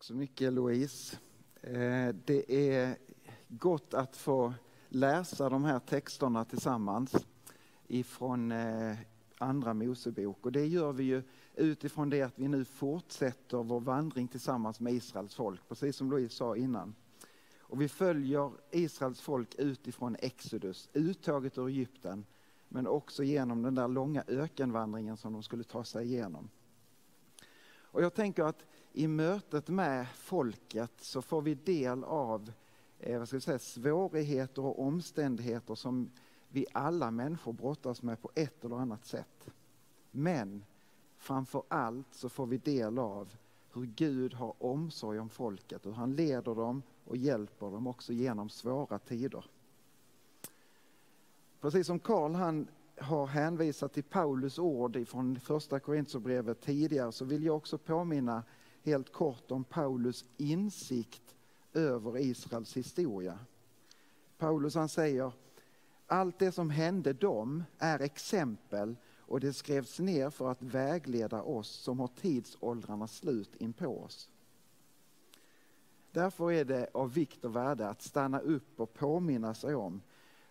[0.00, 1.18] Tack så mycket Louise.
[1.62, 2.96] Eh, det är
[3.48, 4.54] gott att få
[4.88, 7.14] läsa de här texterna tillsammans
[7.88, 8.96] ifrån eh,
[9.38, 10.46] Andra Mosebok.
[10.46, 11.22] Och det gör vi ju
[11.54, 16.34] utifrån det att vi nu fortsätter vår vandring tillsammans med Israels folk, precis som Louise
[16.34, 16.94] sa innan.
[17.58, 22.26] Och vi följer Israels folk utifrån Exodus, uttaget ur Egypten,
[22.68, 26.50] men också genom den där långa ökenvandringen som de skulle ta sig igenom.
[27.92, 32.52] Och jag tänker att i mötet med folket så får vi del av
[32.98, 36.10] eh, vad ska vi säga, svårigheter och omständigheter som
[36.48, 39.50] vi alla människor brottas med på ett eller annat sätt.
[40.10, 40.64] Men
[41.16, 43.36] framför allt så får vi del av
[43.72, 48.48] hur Gud har omsorg om folket, hur han leder dem och hjälper dem också genom
[48.48, 49.44] svåra tider.
[51.60, 57.44] Precis som Karl han har hänvisat till Paulus ord från första Korintierbrevet tidigare så vill
[57.44, 58.42] jag också påminna
[58.82, 61.34] helt kort om Paulus insikt
[61.72, 63.38] över Israels historia.
[64.38, 65.32] Paulus han säger
[66.06, 71.68] allt det som hände dem är exempel och det skrevs ner för att vägleda oss
[71.68, 74.30] som har tidsåldrarnas slut in på oss.
[76.12, 80.00] Därför är det av vikt och värde att stanna upp och påminna sig om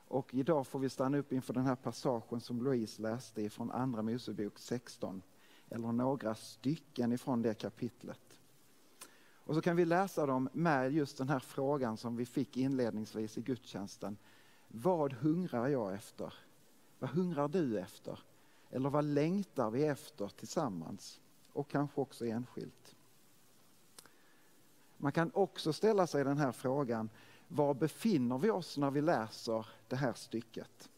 [0.08, 4.02] och idag får vi stanna upp inför den här passagen som Louise läste ifrån Andra
[4.02, 5.22] Mosebok 16,
[5.70, 8.40] eller några stycken ifrån det kapitlet.
[9.50, 13.38] Och så kan vi läsa dem med just den här frågan som vi fick inledningsvis
[13.38, 14.18] i gudstjänsten.
[14.68, 16.34] Vad hungrar jag efter?
[17.00, 18.20] Vad hungrar du efter?
[18.70, 21.22] Eller vad längtar vi efter tillsammans?
[21.54, 22.96] Och kanske också enskilt.
[24.98, 27.10] Man kan också ställa sig den här frågan,
[27.48, 30.90] var befinner vi oss när vi läser det här stycket?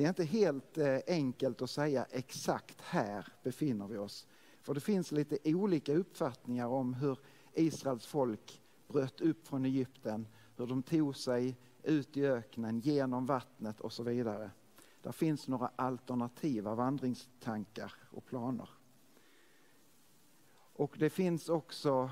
[0.00, 4.26] Det är inte helt eh, enkelt att säga exakt här befinner vi oss.
[4.62, 7.18] För det finns lite olika uppfattningar om hur
[7.54, 13.80] Israels folk bröt upp från Egypten, hur de tog sig ut i öknen, genom vattnet
[13.80, 14.50] och så vidare.
[15.02, 18.68] Det finns några alternativa vandringstankar och planer.
[20.72, 22.10] Och det finns också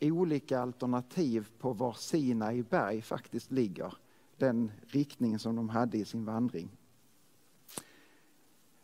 [0.00, 3.94] olika alternativ på var Sinai berg faktiskt ligger.
[4.36, 6.76] Den riktning som de hade i sin vandring.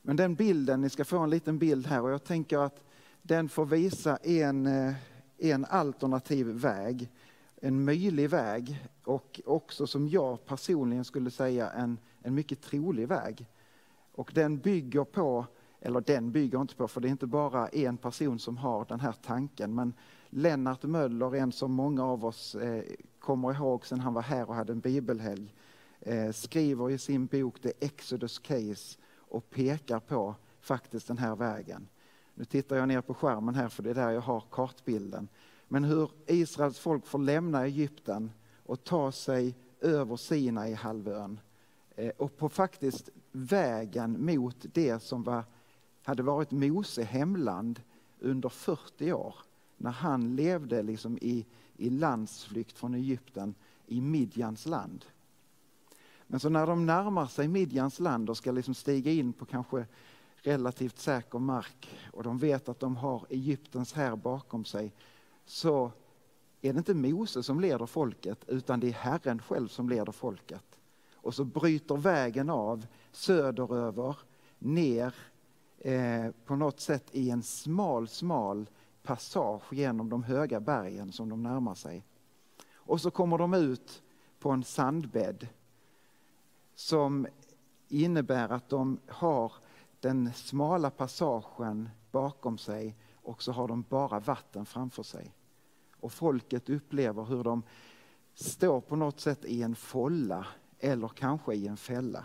[0.06, 2.84] Men den bilden, ni ska få en liten bild här och jag tänker att
[3.22, 4.94] den får visa en, eh,
[5.38, 7.10] en alternativ väg.
[7.60, 13.46] En möjlig väg och också som jag personligen skulle säga en, en mycket trolig väg.
[14.12, 15.46] Och den bygger på,
[15.80, 19.00] eller den bygger inte på, för det är inte bara en person som har den
[19.00, 19.94] här tanken, men
[20.30, 22.84] Lennart Möller, en som många av oss eh,
[23.18, 25.54] kommer ihåg sen han var här och hade en bibelhelg,
[26.00, 31.88] eh, skriver i sin bok The Exodus Case och pekar på faktiskt den här vägen.
[32.34, 35.28] Nu tittar jag ner på skärmen här för det är där jag har kartbilden.
[35.68, 38.32] Men hur Israels folk får lämna Egypten
[38.62, 41.40] och ta sig över Sinai halvön
[41.96, 45.44] eh, och på faktiskt vägen mot det som var,
[46.02, 47.80] hade varit Mose hemland
[48.20, 49.34] under 40 år
[49.76, 53.54] när han levde liksom i, i landsflykt från Egypten
[53.86, 55.04] i Midjans land.
[56.26, 59.86] Men så när de närmar sig Midjans land och ska liksom stiga in på kanske
[60.36, 64.92] relativt säker mark och de vet att de har Egyptens här bakom sig
[65.44, 65.92] så
[66.60, 70.78] är det inte Mose som leder folket utan det är Herren själv som leder folket.
[71.14, 74.16] Och så bryter vägen av söderöver
[74.58, 75.14] ner
[75.78, 78.66] eh, på något sätt i en smal, smal
[79.02, 82.04] passage genom de höga bergen som de närmar sig.
[82.74, 84.02] Och så kommer de ut
[84.38, 85.48] på en sandbädd
[86.76, 87.26] som
[87.88, 89.52] innebär att de har
[90.00, 95.34] den smala passagen bakom sig och så har de bara vatten framför sig.
[96.00, 97.62] Och folket upplever hur de
[98.34, 100.46] står på något sätt i en folla
[100.78, 102.24] eller kanske i en fälla.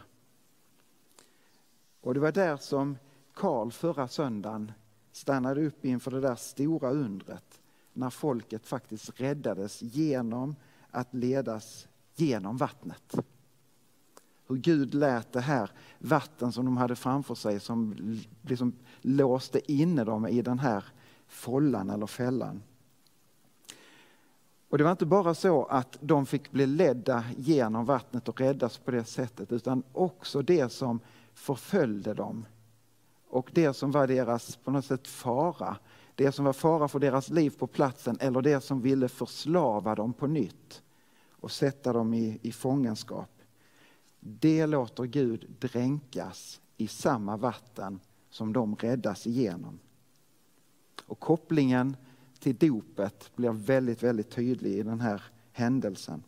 [2.02, 2.98] Och det var där som
[3.34, 4.72] Karl förra söndagen
[5.12, 7.62] stannade upp inför det där stora undret
[7.94, 10.56] när folket faktiskt räddades genom
[10.92, 13.16] att ledas genom vattnet.
[14.52, 17.96] Hur Gud lät det här vatten som de hade framför sig som
[18.42, 20.86] liksom låste inne dem i den här
[21.28, 22.64] follan eller fällan.
[24.70, 28.78] Och det var inte bara så att de fick bli ledda genom vattnet och räddas
[28.78, 31.00] på det sättet utan också det som
[31.34, 32.46] förföljde dem
[33.30, 35.78] och det som var deras på något sätt fara.
[36.16, 40.14] Det som var fara för deras liv på platsen eller det som ville förslava dem
[40.14, 40.82] på nytt
[41.32, 43.41] och sätta dem i, i fångenskap.
[44.24, 49.80] Det låter Gud dränkas i samma vatten som de räddas igenom.
[51.06, 51.98] Och kopplingen
[52.40, 56.24] till dopet blir väldigt, väldigt tydlig i den här händelsen.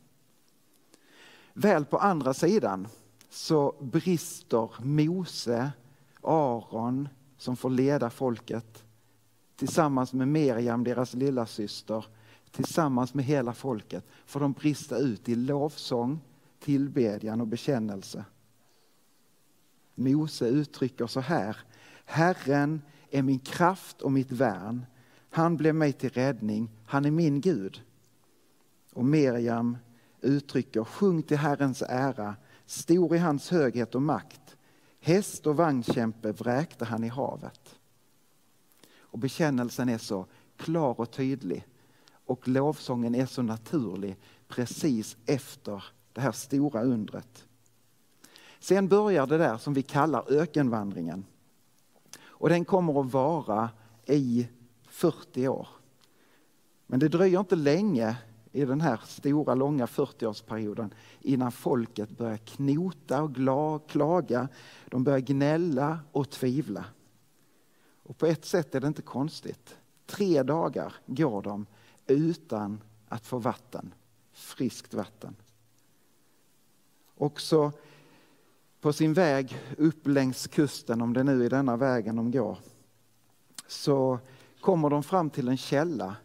[1.53, 2.87] Väl på andra sidan
[3.29, 5.71] så brister Mose,
[6.21, 8.83] Aron som får leda folket
[9.55, 12.05] tillsammans med Miriam, deras lilla syster,
[12.51, 16.19] tillsammans med hela folket får de brista ut i lovsång,
[16.63, 18.25] tillbedjan och bekännelse.
[19.95, 21.57] Mose uttrycker så här.
[22.05, 24.85] Herren är min kraft och mitt värn.
[25.29, 26.69] Han blev mig till räddning.
[26.85, 27.81] Han är min Gud.
[28.93, 29.77] Och Miriam
[30.21, 34.57] uttrycker sjung till Herrens ära, stor i hans höghet och makt.
[34.99, 37.79] Häst och vagnkämpe vräkte han i havet.
[38.97, 40.25] Och bekännelsen är så
[40.57, 41.65] klar och tydlig
[42.25, 44.17] och lovsången är så naturlig
[44.47, 45.83] precis efter
[46.13, 47.45] det här stora undret.
[48.59, 51.25] Sen börjar det där som vi kallar ökenvandringen.
[52.21, 53.69] Och den kommer att vara
[54.05, 54.47] i
[54.85, 55.67] 40 år.
[56.87, 58.17] Men det dröjer inte länge
[58.51, 64.47] i den här stora långa 40-årsperioden innan folket börjar knota och klaga.
[64.85, 66.85] De börjar gnälla och tvivla.
[68.03, 69.77] Och på ett sätt är det inte konstigt.
[70.05, 71.65] Tre dagar går de
[72.07, 73.93] utan att få vatten,
[74.31, 75.35] friskt vatten.
[77.15, 77.71] Också
[78.81, 82.57] på sin väg upp längs kusten, om det nu är denna vägen de går,
[83.67, 84.19] så
[84.61, 86.15] kommer de fram till en källa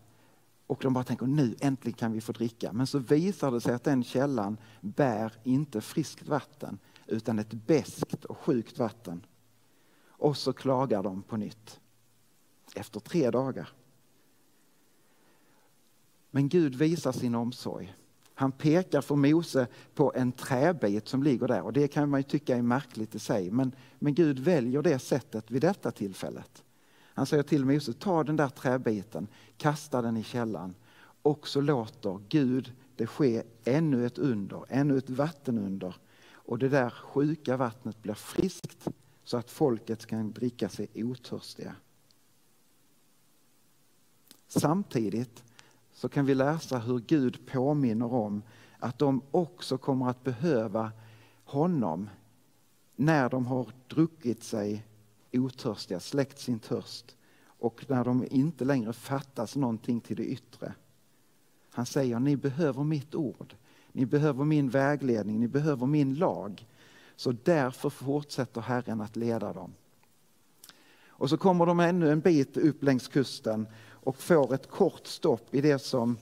[0.66, 2.72] och de bara tänker nu äntligen kan vi få dricka.
[2.72, 8.24] Men så visar det sig att den källan bär inte friskt vatten utan ett beskt
[8.24, 9.26] och sjukt vatten.
[10.06, 11.80] Och så klagar de på nytt.
[12.74, 13.68] Efter tre dagar.
[16.30, 17.94] Men Gud visar sin omsorg.
[18.38, 22.24] Han pekar för Mose på en träbit som ligger där och det kan man ju
[22.24, 23.50] tycka är märkligt i sig.
[23.50, 26.64] Men, men Gud väljer det sättet vid detta tillfället.
[27.14, 29.26] Han säger till Mose, ta den där träbiten,
[29.56, 30.74] kasta den i källan
[31.22, 35.94] och så låter Gud det ske ännu ett under, ännu ett vattenunder.
[36.32, 38.88] Och det där sjuka vattnet blir friskt
[39.24, 41.74] så att folket kan dricka sig otörstiga.
[44.46, 45.44] Samtidigt
[45.98, 48.42] så kan vi läsa hur Gud påminner om
[48.78, 50.92] att de också kommer att behöva
[51.44, 52.10] honom
[52.96, 54.86] när de har druckit sig
[55.32, 60.74] otörstiga, släckt sin törst och när de inte längre fattas någonting till det yttre.
[61.70, 63.54] Han säger, ni behöver mitt ord,
[63.92, 66.66] ni behöver min vägledning, ni behöver min lag.
[67.16, 69.74] Så därför fortsätter Herren att leda dem.
[71.06, 73.66] Och så kommer de ännu en bit upp längs kusten
[74.04, 76.18] och får ett kort stopp i det som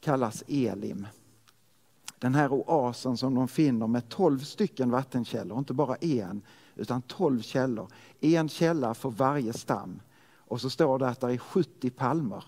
[0.00, 1.06] kallas Elim.
[2.18, 6.42] Den här oasen som de finner med tolv stycken vattenkällor, inte bara en,
[6.74, 7.88] utan tolv källor.
[8.20, 10.00] En källa för varje stam.
[10.36, 12.44] Och så står det att det är 70 palmer.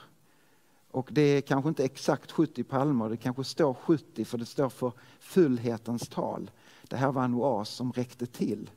[0.91, 4.69] Och det är kanske inte exakt 70 palmer, det kanske står 70 för det står
[4.69, 6.51] för fullhetens tal.
[6.89, 8.71] Det här var en oas som räckte till.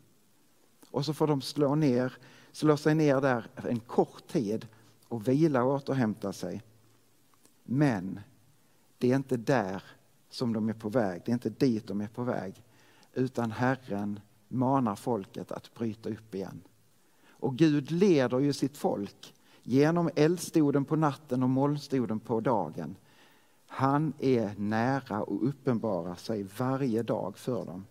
[0.91, 2.13] Och så får de slå, ner,
[2.51, 4.67] slå sig ner där en kort tid
[5.11, 6.61] och vila och återhämta sig.
[7.63, 8.19] Men
[8.97, 9.83] det är inte där
[10.29, 12.63] som de är på väg, det är inte dit de är på väg.
[13.13, 16.61] Utan Herren manar folket att bryta upp igen.
[17.29, 22.95] Och Gud leder ju sitt folk genom eldstoden på natten och molnstoden på dagen.
[23.67, 27.85] Han är nära och uppenbarar sig varje dag för dem.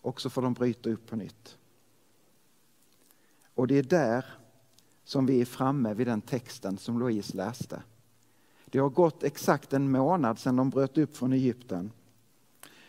[0.00, 1.58] Och så får de bryta upp på nytt.
[3.54, 4.39] Och det är där
[5.04, 7.82] som vi är framme vid den texten som Louise läste.
[8.64, 11.90] Det har gått exakt en månad sedan de bröt upp från Egypten.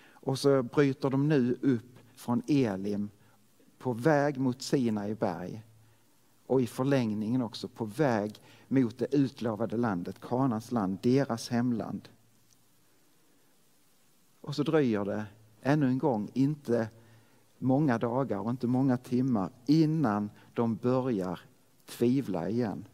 [0.10, 3.10] Och så bryter de nu upp från Elim
[3.77, 5.63] på väg mot Sinai berg
[6.46, 12.10] och i förlängningen också på väg mot det utlovade landet, Kanans land, deras hemland.
[14.41, 15.25] Och så dröjer det
[15.62, 16.89] ännu en gång inte
[17.58, 21.39] många dagar och inte många timmar innan de börjar
[21.85, 22.85] tvivla igen.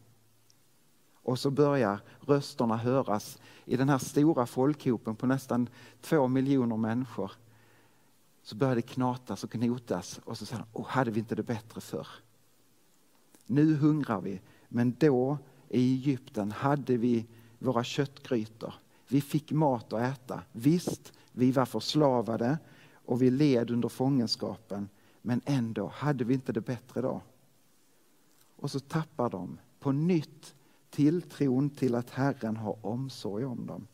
[1.12, 5.68] Och så börjar rösterna höras i den här stora folkhopen på nästan
[6.00, 7.32] två miljoner människor.
[8.42, 11.42] Så börjar det knatas och knotas och så säger de, oh, hade vi inte det
[11.42, 12.08] bättre förr?
[13.46, 17.26] Nu hungrar vi, men då i Egypten hade vi
[17.58, 18.74] våra köttgrytor.
[19.08, 20.42] Vi fick mat att äta.
[20.52, 22.58] Visst, vi var förslavade
[22.92, 24.88] och vi led under fångenskapen.
[25.22, 27.22] Men ändå hade vi inte det bättre då.
[28.58, 30.54] Och så tappar de på nytt
[30.90, 33.86] tilltron till att Herren har omsorg om dem.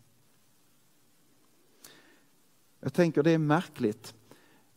[2.81, 4.15] Jag tänker det är märkligt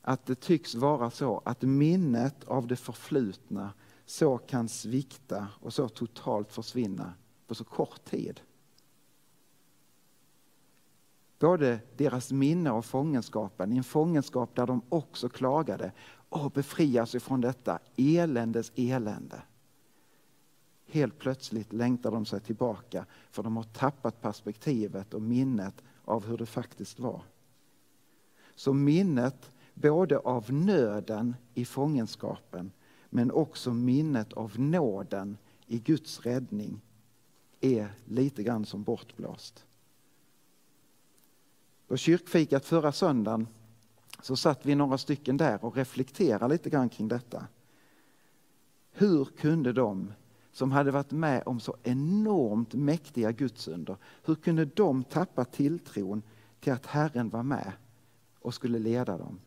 [0.02, 3.74] att det tycks vara så att minnet av det förflutna
[4.06, 7.14] så kan svikta och så totalt försvinna
[7.48, 8.42] på så kort tid.
[11.40, 15.92] Både deras minne av fångenskapen, i en fångenskap där de också klagade,
[16.30, 19.42] och befrias ifrån detta eländes elände.
[20.88, 26.38] Helt plötsligt längtar de sig tillbaka för de har tappat perspektivet och minnet av hur
[26.38, 27.22] det faktiskt var.
[28.56, 32.72] Så minnet både av nöden i fångenskapen
[33.10, 36.82] men också minnet av nåden i Guds räddning
[37.62, 39.66] är lite grann som bortblåst.
[41.88, 43.48] På kyrkfikat förra söndagen
[44.22, 47.48] så satt vi några stycken där och reflekterade lite grann kring detta.
[48.92, 50.14] Hur kunde de
[50.58, 56.22] som hade varit med om så enormt mäktiga gudsunder, hur kunde de tappa tilltron
[56.60, 57.72] till att Herren var med
[58.40, 59.40] och skulle leda dem?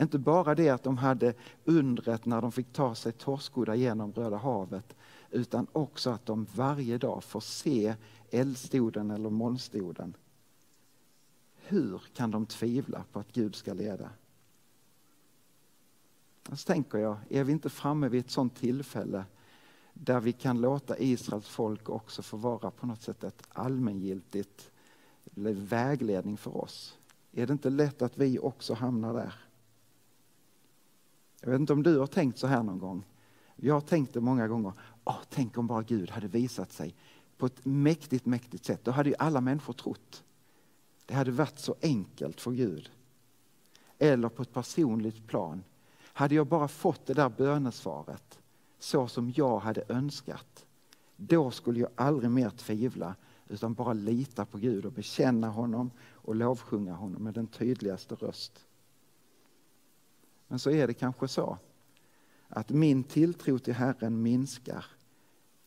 [0.00, 4.36] Inte bara det att de hade undret när de fick ta sig torskodda genom Röda
[4.36, 4.96] havet,
[5.30, 7.94] utan också att de varje dag får se
[8.30, 10.16] eldstoden eller molnstoden.
[11.54, 14.10] Hur kan de tvivla på att Gud ska leda?
[16.52, 19.24] Så tänker jag, är vi inte framme vid ett sånt tillfälle
[20.00, 24.70] där vi kan låta Israels folk också få vara på något sätt ett allmängiltigt
[25.54, 26.98] vägledning för oss?
[27.32, 29.34] Är det inte lätt att vi också hamnar där?
[31.40, 33.04] Jag vet inte om du har tänkt så här någon gång.
[33.56, 34.72] Jag har tänkt det många gånger.
[35.04, 36.94] Åh, tänk om bara Gud hade visat sig
[37.36, 38.84] på ett mäktigt, mäktigt sätt.
[38.84, 40.24] Då hade ju alla människor trott.
[41.06, 42.90] Det hade varit så enkelt för Gud.
[43.98, 45.64] Eller på ett personligt plan.
[46.02, 48.38] Hade jag bara fått det där bönesvaret
[48.78, 50.66] så som jag hade önskat,
[51.16, 53.14] då skulle jag aldrig mer tvivla
[53.48, 58.66] utan bara lita på Gud och bekänna honom och lovsjunga honom med den tydligaste röst.
[60.48, 61.58] Men så är det kanske så
[62.48, 64.84] att min tilltro till Herren minskar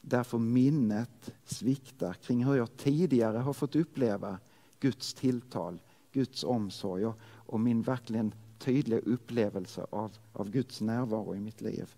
[0.01, 4.39] därför minnet sviktar kring hur jag tidigare har fått uppleva
[4.79, 11.39] Guds tilltal, Guds omsorg och, och min verkligen tydliga upplevelse av, av Guds närvaro i
[11.39, 11.95] mitt liv.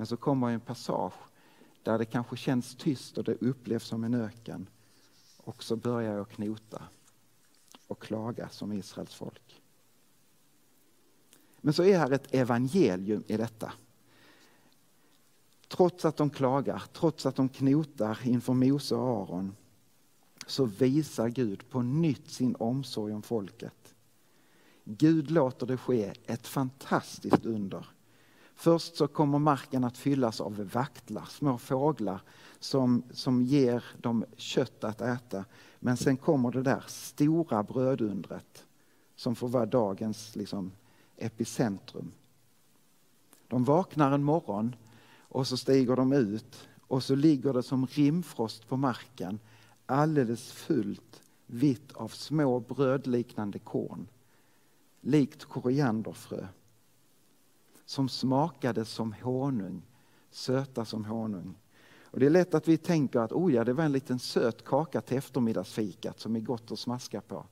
[0.00, 1.14] Men så kommer en passage
[1.82, 4.68] där det kanske känns tyst och det upplevs som en öken.
[5.36, 6.82] Och så börjar jag knota
[7.86, 9.62] och klaga som Israels folk.
[11.60, 13.72] Men så är här ett evangelium i detta.
[15.68, 19.56] Trots att de klagar, trots att de knotar inför Mose och Aron
[20.46, 23.94] så visar Gud på nytt sin omsorg om folket.
[24.84, 27.86] Gud låter det ske ett fantastiskt under.
[28.60, 32.20] Först så kommer marken att fyllas av vaktlar, små fåglar
[32.58, 35.44] som, som ger dem kött att äta.
[35.78, 38.64] Men sen kommer det där stora brödundret
[39.16, 40.72] som får vara dagens liksom,
[41.16, 42.12] epicentrum.
[43.48, 44.76] De vaknar en morgon
[45.18, 49.38] och så stiger de ut och så ligger det som rimfrost på marken
[49.86, 54.08] alldeles fullt vitt av små brödliknande korn,
[55.00, 56.46] likt korianderfrö,
[57.90, 59.82] som smakade som honung,
[60.30, 61.54] söta som honung.
[62.02, 64.64] Och det är lätt att vi tänker att oh ja, det var en liten söt
[64.64, 67.46] kaka till eftermiddagsfikat som är gott att smaska på.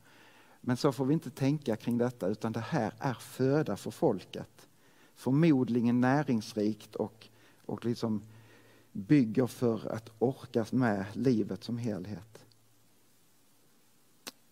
[0.61, 4.69] Men så får vi inte tänka kring detta, utan det här är föda för folket.
[5.15, 7.29] Förmodligen näringsrikt och,
[7.67, 8.23] och liksom
[8.93, 12.45] bygger för att orka med livet som helhet.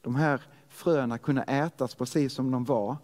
[0.01, 2.97] De här fröna kunde ätas precis som de var,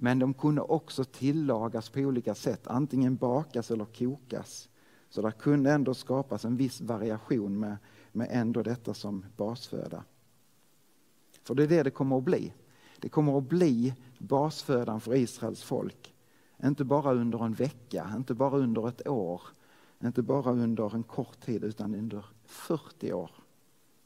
[0.00, 4.68] men de kunde också tillagas på olika sätt, antingen bakas eller kokas.
[5.10, 7.76] Så det kunde ändå skapas en viss variation med,
[8.12, 10.04] med ändå detta som basföda.
[11.42, 12.52] För det är det det kommer att bli.
[12.98, 16.14] Det kommer att bli basfödan för Israels folk.
[16.64, 19.42] Inte bara under en vecka, inte bara under ett år,
[20.04, 23.30] inte bara under en kort tid utan under 40 år.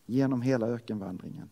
[0.07, 1.51] Genom hela ökenvandringen.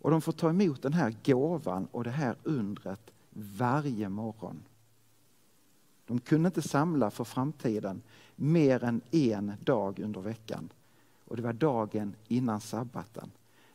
[0.00, 4.62] Och de får ta emot den här gåvan och det här undret varje morgon.
[6.06, 8.02] De kunde inte samla för framtiden
[8.36, 10.72] mer än en dag under veckan.
[11.24, 13.30] Och det var dagen innan sabbaten.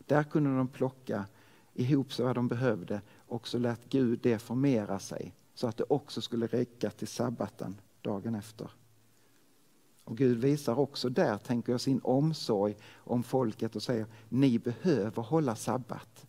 [0.05, 1.25] Där kunde de plocka
[1.73, 5.83] ihop så vad de behövde och så lät Gud det formera sig så att det
[5.83, 8.69] också skulle räcka till sabbaten dagen efter.
[10.03, 15.23] Och Gud visar också där, tänker jag, sin omsorg om folket och säger ni behöver
[15.23, 16.27] hålla sabbat.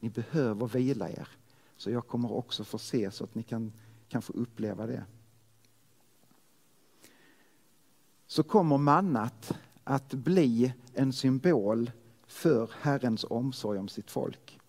[0.00, 1.28] Ni behöver vila er.
[1.76, 3.72] Så jag kommer också få se så att ni kan,
[4.08, 5.04] kan få uppleva det.
[8.26, 9.52] Så kommer mannat
[9.84, 11.90] att bli en symbol
[12.26, 14.60] för Herrens omsorg om sitt folk.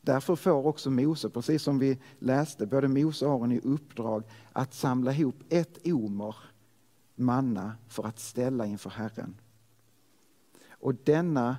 [0.00, 4.74] Därför får också Mose, precis som vi läste, både Mose och Aron i uppdrag att
[4.74, 6.36] samla ihop ett omer
[7.16, 9.34] manna för att ställa inför Herren.
[10.70, 11.56] Och denna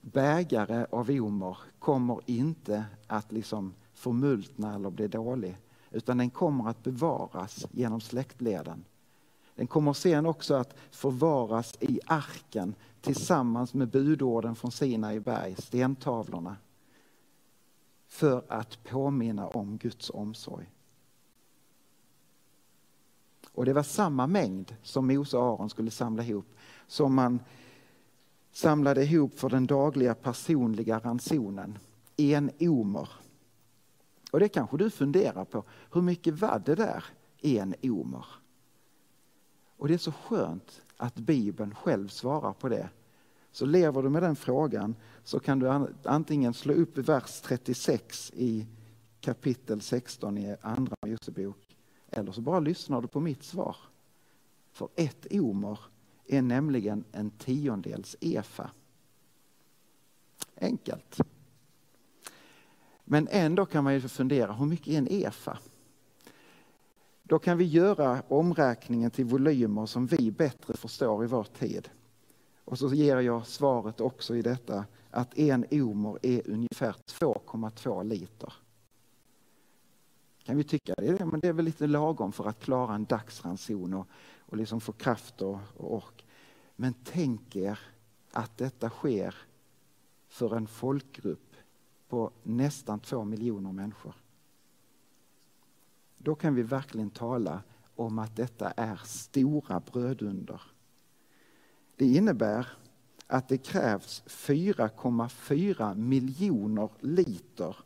[0.00, 5.56] bägare av omer kommer inte att liksom förmultna eller bli dålig,
[5.90, 8.84] utan den kommer att bevaras genom släktleden.
[9.54, 16.56] Den kommer sen också att förvaras i arken tillsammans med budorden från Sinai berg, stentavlorna,
[18.06, 20.73] för att påminna om Guds omsorg.
[23.54, 26.46] Och det var samma mängd som Mose och Aron skulle samla ihop
[26.86, 27.40] som man
[28.52, 31.78] samlade ihop för den dagliga personliga ransonen.
[32.16, 33.08] En omer.
[34.30, 35.64] Och det kanske du funderar på.
[35.92, 37.04] Hur mycket var det där?
[37.40, 38.26] En omer.
[39.76, 42.88] Och det är så skönt att Bibeln själv svarar på det.
[43.52, 48.66] Så lever du med den frågan så kan du antingen slå upp vers 36 i
[49.20, 51.63] kapitel 16 i Andra Mosebok
[52.14, 53.76] eller så bara lyssnar du på mitt svar.
[54.72, 55.78] För ett omer
[56.26, 58.70] är nämligen en tiondels efa.
[60.56, 61.20] Enkelt.
[63.04, 65.58] Men ändå kan man ju fundera, hur mycket är en efa?
[67.22, 71.88] Då kan vi göra omräkningen till volymer som vi bättre förstår i vår tid.
[72.64, 78.52] Och så ger jag svaret också i detta att en omer är ungefär 2,2 liter
[80.44, 80.94] kan vi tycka.
[80.96, 84.06] Det, men det är väl lite lagom för att klara en dagsranson och,
[84.38, 86.26] och liksom få kraft och, och ork.
[86.76, 87.78] Men tänk er
[88.32, 89.34] att detta sker
[90.28, 91.56] för en folkgrupp
[92.08, 94.14] på nästan två miljoner människor.
[96.18, 97.62] Då kan vi verkligen tala
[97.94, 100.62] om att detta är stora brödunder.
[101.96, 102.68] Det innebär
[103.26, 107.76] att det krävs 4,4 miljoner liter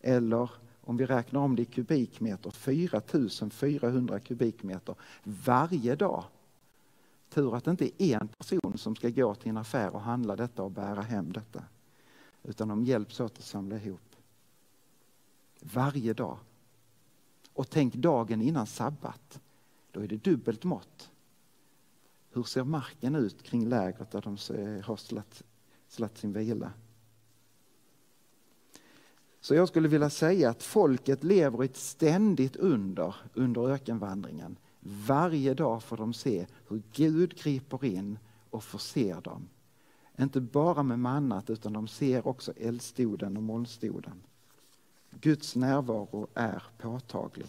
[0.00, 0.50] eller
[0.90, 6.24] om vi räknar om det i kubikmeter, 4400 kubikmeter varje dag.
[7.28, 10.36] Tur att det inte är en person som ska gå till en affär och handla
[10.36, 11.64] detta och bära hem detta.
[12.42, 14.16] Utan de hjälps åt att samla ihop.
[15.60, 16.38] Varje dag.
[17.52, 19.40] Och tänk dagen innan sabbat.
[19.90, 21.10] Då är det dubbelt mått.
[22.30, 25.00] Hur ser marken ut kring lägret där de eh, har
[25.88, 26.72] slatt sin vila?
[29.40, 34.56] Så jag skulle vilja säga att folket lever i ett ständigt under under ökenvandringen.
[34.80, 38.18] Varje dag får de se hur Gud griper in
[38.50, 39.48] och förser dem.
[40.18, 44.22] Inte bara med mannat utan de ser också eldstoden och molnstoden.
[45.10, 47.46] Guds närvaro är påtaglig.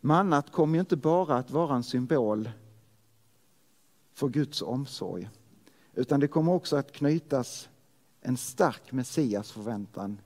[0.00, 2.50] Mannat kommer inte bara att vara en symbol
[4.12, 5.28] för Guds omsorg
[5.94, 7.68] utan det kommer också att knytas
[8.26, 10.20] en stark Messias förväntan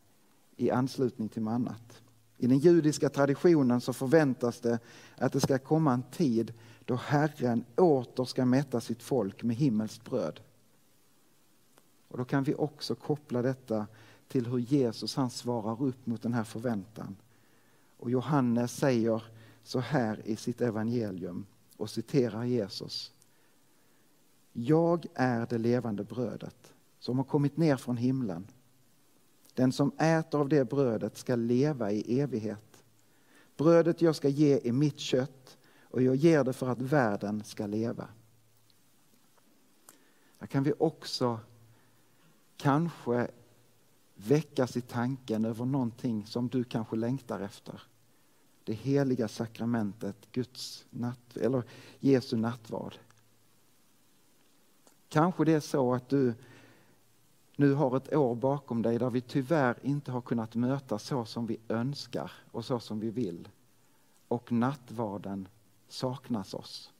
[0.56, 2.02] i anslutning till mannat.
[2.36, 4.78] I den judiska traditionen så förväntas det
[5.16, 6.52] att det ska komma en tid
[6.84, 10.40] då Herren åter ska mätta sitt folk med himmelskt bröd.
[12.08, 13.86] Och då kan vi också koppla detta
[14.28, 17.16] till hur Jesus han svarar upp mot den här förväntan.
[17.96, 19.22] Och Johannes säger
[19.62, 23.12] så här i sitt evangelium och citerar Jesus.
[24.52, 28.46] Jag är det levande brödet som har kommit ner från himlen.
[29.54, 32.84] Den som äter av det brödet ska leva i evighet.
[33.56, 37.66] Brödet jag ska ge är mitt kött och jag ger det för att världen ska
[37.66, 38.08] leva.
[40.38, 41.40] Här kan vi också
[42.56, 43.30] kanske
[44.14, 47.82] väckas i tanken över någonting som du kanske längtar efter.
[48.64, 51.62] Det heliga sakramentet, Guds natt, eller
[51.98, 52.94] Jesu nattvard.
[55.08, 56.34] Kanske det är så att du
[57.60, 61.46] nu har ett år bakom dig där vi tyvärr inte har kunnat mötas så som
[61.46, 63.48] vi önskar och så som vi vill.
[64.28, 65.48] Och nattvarden
[65.88, 66.92] saknas oss.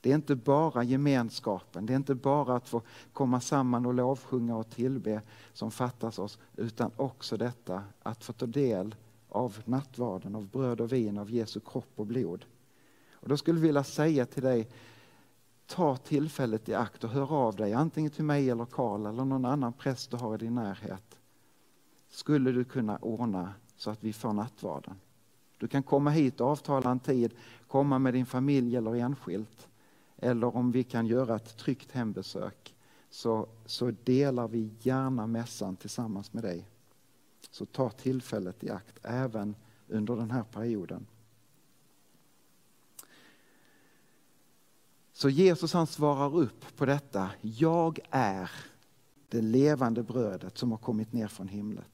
[0.00, 4.56] Det är inte bara gemenskapen, det är inte bara att få komma samman och lovsjunga
[4.56, 8.94] och tillbe som fattas oss, utan också detta att få ta del
[9.28, 12.44] av nattvarden, av bröd och vin, av Jesu kropp och blod.
[13.12, 14.68] Och då skulle jag vilja säga till dig,
[15.66, 19.44] ta tillfället i akt och hör av dig, antingen till mig eller Karl eller någon
[19.44, 21.18] annan präst du har i din närhet.
[22.08, 25.00] Skulle du kunna ordna så att vi får nattvarden?
[25.58, 27.34] Du kan komma hit och avtala en tid,
[27.66, 29.68] komma med din familj eller enskilt.
[30.16, 32.74] Eller om vi kan göra ett tryggt hembesök
[33.10, 36.68] så, så delar vi gärna mässan tillsammans med dig.
[37.50, 39.54] Så ta tillfället i akt även
[39.88, 41.06] under den här perioden.
[45.16, 47.30] Så Jesus han svarar upp på detta.
[47.40, 48.50] Jag är
[49.28, 51.84] det levande brödet som har kommit ner från himlen.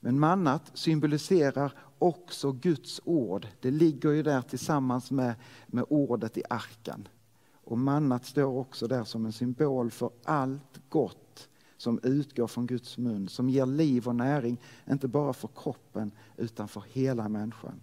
[0.00, 3.46] Men mannat symboliserar också Guds ord.
[3.60, 5.34] Det ligger ju där tillsammans med,
[5.66, 7.08] med ordet i arken.
[7.52, 12.98] Och mannat står också där som en symbol för allt gott som utgår från Guds
[12.98, 17.80] mun, som ger liv och näring, inte bara för kroppen utan för hela människan.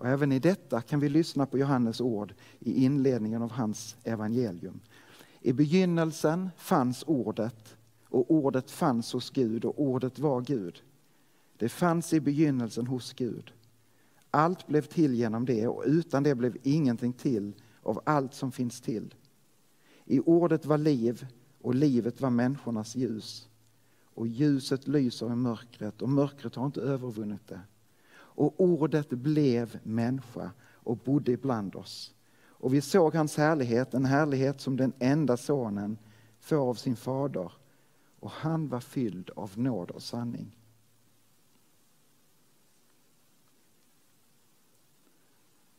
[0.00, 4.80] Och även i detta kan vi lyssna på Johannes ord i inledningen av hans evangelium.
[5.40, 7.76] I begynnelsen fanns ordet
[8.08, 10.82] och ordet fanns hos Gud och ordet var Gud.
[11.56, 13.52] Det fanns i begynnelsen hos Gud.
[14.30, 18.80] Allt blev till genom det och utan det blev ingenting till av allt som finns
[18.80, 19.14] till.
[20.04, 21.26] I ordet var liv
[21.60, 23.48] och livet var människornas ljus.
[24.04, 27.60] Och ljuset lyser i mörkret och mörkret har inte övervunnit det.
[28.40, 32.14] Och ordet blev människa och bodde ibland oss.
[32.42, 35.98] Och vi såg hans härlighet, en härlighet som den enda sonen
[36.38, 37.52] får av sin fader.
[38.20, 40.56] Och han var fylld av nåd och sanning.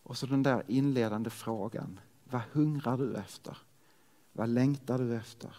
[0.04, 2.00] Och så den där inledande frågan.
[2.24, 3.58] Vad hungrar du efter?
[4.34, 5.56] Vad längtar du efter?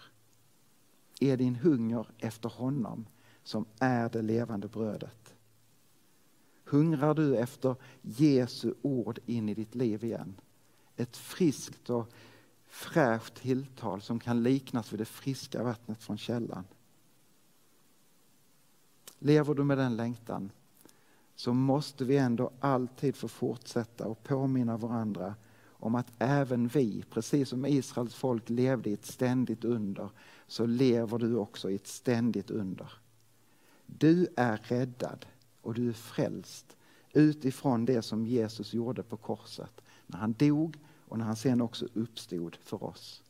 [1.19, 3.05] Är din hunger efter honom
[3.43, 5.32] som är det levande brödet?
[6.65, 10.35] Hungrar du efter Jesu ord in i ditt liv igen?
[10.95, 12.13] Ett friskt och
[12.67, 16.63] fräscht tilltal som kan liknas vid det friska vattnet från källan.
[19.19, 20.51] Lever du med den längtan
[21.35, 25.35] så måste vi ändå alltid få fortsätta och påminna varandra
[25.67, 30.09] om att även vi, precis som Israels folk levde i ett ständigt under,
[30.47, 32.91] så lever du också i ett ständigt under.
[33.85, 35.25] Du är räddad
[35.63, 36.77] och du är frälst
[37.13, 41.87] utifrån det som Jesus gjorde på korset när han dog och när han sen också
[41.93, 43.23] uppstod för oss.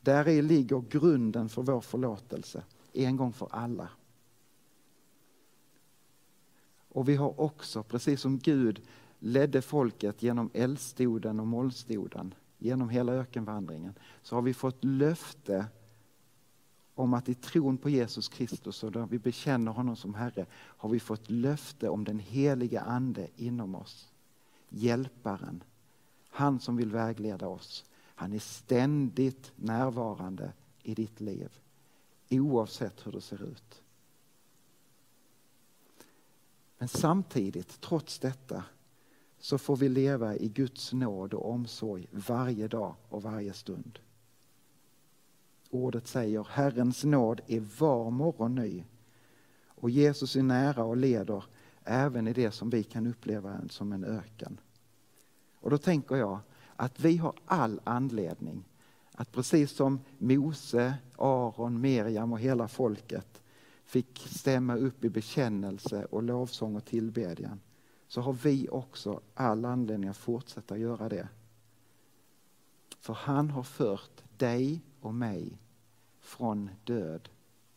[0.00, 3.88] Där i ligger grunden för vår förlåtelse, en gång för alla.
[6.88, 8.80] Och vi har också, precis som Gud
[9.18, 15.66] ledde folket genom eldstoden och molnstoden, genom hela ökenvandringen, så har vi fått löfte
[16.96, 20.88] om att i tron på Jesus Kristus och där vi bekänner honom som Herre har
[20.88, 24.08] vi fått löfte om den heliga Ande inom oss.
[24.68, 25.62] Hjälparen,
[26.28, 27.84] han som vill vägleda oss.
[28.14, 31.58] Han är ständigt närvarande i ditt liv
[32.30, 33.82] oavsett hur det ser ut.
[36.78, 38.64] Men samtidigt, trots detta,
[39.38, 43.98] så får vi leva i Guds nåd och omsorg varje dag och varje stund.
[45.76, 48.84] Ordet säger Herrens nåd är var morgon ny.
[49.66, 51.44] Och Jesus är nära och leder
[51.84, 54.60] även i det som vi kan uppleva som en öken.
[55.60, 56.38] Och då tänker jag
[56.76, 58.64] att vi har all anledning
[59.12, 63.42] att precis som Mose, Aron, Miriam och hela folket
[63.84, 67.60] fick stämma upp i bekännelse och lovsång och tillbedjan
[68.08, 71.28] så har vi också all anledning att fortsätta göra det.
[73.00, 75.58] För han har fört dig och mig
[76.26, 77.28] från död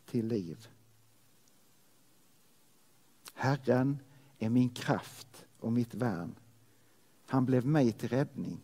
[0.05, 0.67] till liv.
[3.33, 3.99] Herren
[4.39, 6.35] är min kraft och mitt värn.
[7.25, 8.59] Han blev mig till räddning.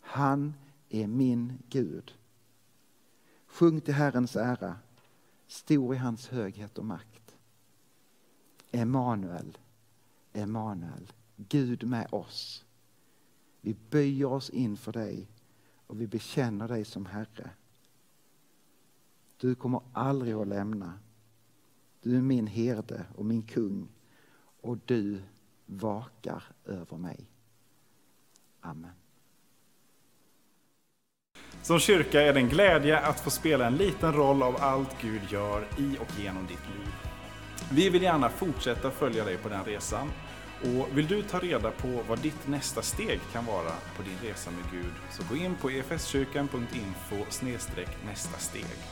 [0.00, 0.54] Han
[0.88, 2.14] är min Gud.
[3.46, 4.76] Sjung till Herrens ära
[5.46, 7.36] Stor i hans höghet och makt.
[8.70, 9.58] Emanuel,
[10.32, 12.64] Emanuel, Gud med oss.
[13.60, 15.28] Vi böjer oss inför dig
[15.86, 17.50] och vi bekänner dig som Herre.
[19.42, 20.92] Du kommer aldrig att lämna.
[22.02, 23.88] Du är min herde och min kung
[24.60, 25.22] och du
[25.66, 27.30] vakar över mig.
[28.60, 28.90] Amen.
[31.62, 35.22] Som kyrka är det en glädje att få spela en liten roll av allt Gud
[35.30, 36.94] gör i och genom ditt liv.
[37.72, 40.08] Vi vill gärna fortsätta följa dig på den resan.
[40.62, 44.50] Och vill du ta reda på vad ditt nästa steg kan vara på din resa
[44.50, 47.16] med Gud så gå in på efskyrkan.info
[48.04, 48.91] nästa steg.